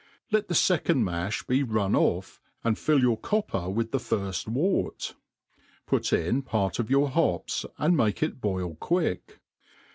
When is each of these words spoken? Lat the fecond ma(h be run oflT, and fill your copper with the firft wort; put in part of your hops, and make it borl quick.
Lat 0.31 0.47
the 0.47 0.55
fecond 0.55 1.03
ma(h 1.05 1.45
be 1.45 1.61
run 1.61 1.91
oflT, 1.91 2.39
and 2.63 2.75
fill 2.79 2.99
your 3.01 3.19
copper 3.19 3.69
with 3.69 3.91
the 3.91 3.99
firft 3.99 4.47
wort; 4.47 5.13
put 5.85 6.11
in 6.11 6.41
part 6.41 6.79
of 6.79 6.89
your 6.89 7.07
hops, 7.11 7.67
and 7.77 7.95
make 7.95 8.23
it 8.23 8.41
borl 8.41 8.73
quick. 8.79 9.39